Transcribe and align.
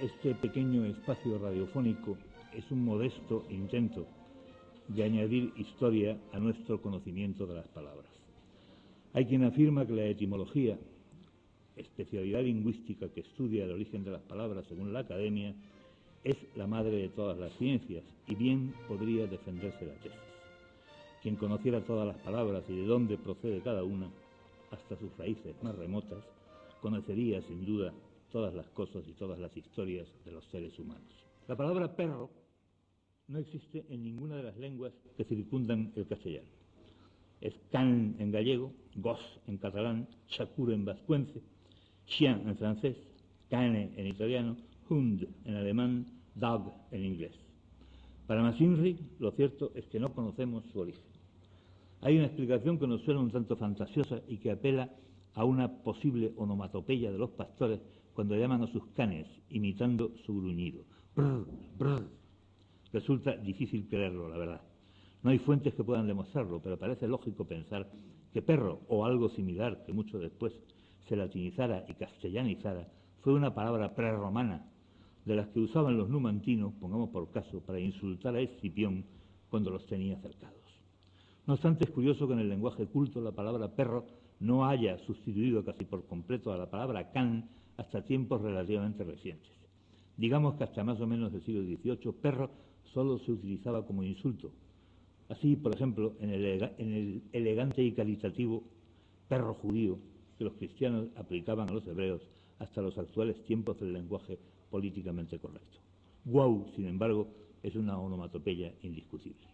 Este 0.00 0.34
pequeño 0.34 0.84
espacio 0.86 1.38
radiofónico 1.38 2.16
es 2.52 2.68
un 2.70 2.84
modesto 2.84 3.44
intento 3.50 4.06
de 4.88 5.04
añadir 5.04 5.52
historia 5.56 6.18
a 6.32 6.38
nuestro 6.38 6.80
conocimiento 6.80 7.46
de 7.46 7.54
las 7.54 7.68
palabras. 7.68 8.10
Hay 9.12 9.26
quien 9.26 9.44
afirma 9.44 9.86
que 9.86 9.92
la 9.92 10.06
etimología, 10.06 10.78
especialidad 11.76 12.42
lingüística 12.42 13.08
que 13.10 13.20
estudia 13.20 13.64
el 13.64 13.72
origen 13.72 14.02
de 14.02 14.10
las 14.10 14.22
palabras 14.22 14.64
según 14.68 14.92
la 14.92 15.00
academia, 15.00 15.54
es 16.24 16.36
la 16.56 16.66
madre 16.66 16.96
de 16.96 17.08
todas 17.10 17.38
las 17.38 17.52
ciencias 17.58 18.02
y 18.26 18.34
bien 18.34 18.74
podría 18.88 19.26
defenderse 19.26 19.86
la 19.86 19.94
tesis. 19.94 20.18
Quien 21.22 21.36
conociera 21.36 21.84
todas 21.84 22.08
las 22.08 22.18
palabras 22.18 22.64
y 22.68 22.76
de 22.76 22.86
dónde 22.86 23.18
procede 23.18 23.60
cada 23.60 23.84
una, 23.84 24.10
hasta 24.70 24.96
sus 24.96 25.16
raíces 25.16 25.54
más 25.62 25.76
remotas, 25.76 26.24
conocería 26.80 27.42
sin 27.42 27.64
duda 27.64 27.92
todas 28.32 28.54
las 28.54 28.68
cosas 28.70 29.06
y 29.06 29.12
todas 29.12 29.38
las 29.38 29.56
historias 29.56 30.08
de 30.24 30.32
los 30.32 30.44
seres 30.46 30.76
humanos. 30.78 31.12
La 31.46 31.56
palabra 31.56 31.94
perro 31.94 32.30
no 33.28 33.38
existe 33.38 33.84
en 33.90 34.02
ninguna 34.02 34.36
de 34.36 34.42
las 34.42 34.56
lenguas 34.56 34.92
que 35.16 35.24
circundan 35.24 35.92
el 35.94 36.06
castellano. 36.06 36.48
Es 37.40 37.54
can 37.70 38.16
en 38.18 38.32
gallego, 38.32 38.72
gos 38.96 39.20
en 39.46 39.58
catalán, 39.58 40.08
chakur 40.28 40.72
en 40.72 40.84
vascuence, 40.84 41.40
chien 42.06 42.48
en 42.48 42.56
francés, 42.56 42.96
cane 43.50 43.92
en 43.96 44.06
italiano, 44.06 44.56
hund 44.88 45.28
en 45.44 45.54
alemán, 45.54 46.06
dog 46.34 46.72
en 46.90 47.04
inglés. 47.04 47.34
Para 48.26 48.42
Masinri, 48.42 48.98
lo 49.18 49.32
cierto 49.32 49.72
es 49.74 49.86
que 49.86 50.00
no 50.00 50.14
conocemos 50.14 50.64
su 50.72 50.80
origen. 50.80 51.02
Hay 52.00 52.16
una 52.16 52.26
explicación 52.26 52.78
que 52.78 52.86
nos 52.86 53.02
suena 53.02 53.20
un 53.20 53.30
tanto 53.30 53.56
fantasiosa 53.56 54.22
y 54.26 54.38
que 54.38 54.50
apela 54.50 54.88
a 55.34 55.44
una 55.44 55.82
posible 55.82 56.32
onomatopeya 56.36 57.10
de 57.10 57.18
los 57.18 57.30
pastores 57.30 57.80
cuando 58.14 58.36
llaman 58.36 58.62
a 58.62 58.66
sus 58.66 58.86
canes, 58.88 59.26
imitando 59.48 60.12
su 60.26 60.34
gruñido. 60.34 60.84
Brr, 61.14 61.46
brr. 61.78 62.08
Resulta 62.92 63.36
difícil 63.36 63.88
creerlo, 63.88 64.28
la 64.28 64.36
verdad. 64.36 64.60
No 65.22 65.30
hay 65.30 65.38
fuentes 65.38 65.74
que 65.74 65.84
puedan 65.84 66.06
demostrarlo, 66.06 66.60
pero 66.60 66.78
parece 66.78 67.06
lógico 67.06 67.46
pensar 67.46 67.88
que 68.32 68.42
perro 68.42 68.80
o 68.88 69.04
algo 69.04 69.28
similar 69.30 69.84
que 69.84 69.92
mucho 69.92 70.18
después 70.18 70.52
se 71.08 71.16
latinizara 71.16 71.84
y 71.88 71.94
castellanizara 71.94 72.88
fue 73.22 73.34
una 73.34 73.54
palabra 73.54 73.94
prerromana 73.94 74.66
de 75.24 75.36
las 75.36 75.48
que 75.48 75.60
usaban 75.60 75.96
los 75.96 76.08
numantinos, 76.08 76.72
pongamos 76.80 77.10
por 77.10 77.30
caso, 77.30 77.60
para 77.60 77.78
insultar 77.78 78.34
a 78.34 78.40
Escipión 78.40 79.04
cuando 79.48 79.70
los 79.70 79.86
tenía 79.86 80.18
cercados. 80.18 80.58
No 81.46 81.54
obstante, 81.54 81.84
es 81.84 81.90
curioso 81.90 82.26
que 82.26 82.34
en 82.34 82.40
el 82.40 82.48
lenguaje 82.48 82.86
culto 82.86 83.20
la 83.20 83.32
palabra 83.32 83.68
perro 83.68 84.06
no 84.42 84.66
haya 84.66 84.98
sustituido 85.06 85.64
casi 85.64 85.84
por 85.84 86.04
completo 86.06 86.52
a 86.52 86.58
la 86.58 86.68
palabra 86.68 87.12
can 87.12 87.48
hasta 87.76 88.04
tiempos 88.04 88.42
relativamente 88.42 89.04
recientes. 89.04 89.50
Digamos 90.16 90.56
que 90.56 90.64
hasta 90.64 90.82
más 90.82 91.00
o 91.00 91.06
menos 91.06 91.32
el 91.32 91.42
siglo 91.44 91.62
XVIII, 91.62 92.12
perro 92.20 92.50
solo 92.92 93.18
se 93.20 93.32
utilizaba 93.32 93.86
como 93.86 94.02
insulto. 94.02 94.50
Así, 95.28 95.56
por 95.56 95.74
ejemplo, 95.74 96.14
en 96.20 96.30
el, 96.30 97.22
elegante 97.32 97.82
y 97.82 97.92
caritativo 97.92 98.64
perro 99.28 99.54
judío 99.54 99.98
que 100.36 100.44
los 100.44 100.54
cristianos 100.54 101.06
aplicaban 101.16 101.70
a 101.70 101.72
los 101.72 101.86
hebreos 101.86 102.20
hasta 102.58 102.82
los 102.82 102.98
actuales 102.98 103.42
tiempos 103.44 103.78
del 103.80 103.92
lenguaje 103.92 104.38
políticamente 104.70 105.38
correcto. 105.38 105.78
Wow, 106.24 106.66
sin 106.76 106.86
embargo, 106.88 107.28
es 107.62 107.76
una 107.76 107.96
onomatopeya 107.96 108.72
indiscutible. 108.82 109.46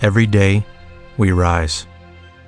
Every 0.00 0.26
day, 0.26 0.64
we 1.18 1.32
rise, 1.32 1.86